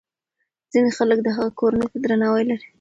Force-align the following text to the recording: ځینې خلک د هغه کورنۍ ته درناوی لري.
ځینې 0.71 0.91
خلک 0.97 1.19
د 1.23 1.27
هغه 1.37 1.51
کورنۍ 1.59 1.85
ته 1.91 1.97
درناوی 2.03 2.43
لري. 2.49 2.65